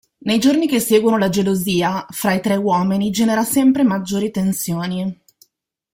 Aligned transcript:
Nei 0.23 0.39
giorni 0.39 0.67
che 0.67 0.79
seguono 0.79 1.19
la 1.19 1.29
gelosia 1.29 2.07
fra 2.09 2.33
i 2.33 2.41
tre 2.41 2.55
uomini 2.55 3.11
genera 3.11 3.43
sempre 3.43 3.83
maggiori 3.83 4.31
tensioni. 4.31 5.21